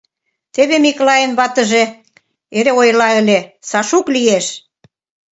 [0.53, 1.91] Теве Миклайын ватыжат
[2.57, 4.47] эре ойла ыле: «Сашук лиеш».